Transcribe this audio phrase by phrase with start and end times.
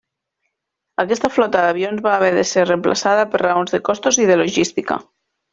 [1.03, 5.03] Aquesta flota d'avions va haver d'esser reemplaçada per raons de costos i de logística.